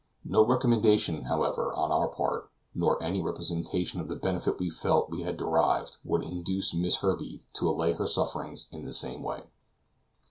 No 0.25 0.43
recommendation, 0.43 1.25
however, 1.25 1.71
on 1.75 1.91
our 1.91 2.07
part, 2.07 2.49
nor 2.73 3.03
any 3.03 3.21
representation 3.21 4.01
of 4.01 4.07
the 4.07 4.15
benefit 4.15 4.57
we 4.57 4.71
felt 4.71 5.11
we 5.11 5.21
had 5.21 5.37
derived, 5.37 5.97
could 6.03 6.23
induce 6.23 6.73
Miss 6.73 7.01
Herbey 7.03 7.43
to 7.53 7.69
allay 7.69 7.93
her 7.93 8.07
sufferings 8.07 8.67
in 8.71 8.83
the 8.83 8.93
same 8.93 9.21
way. 9.21 9.43